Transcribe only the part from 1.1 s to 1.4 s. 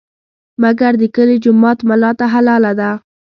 کلي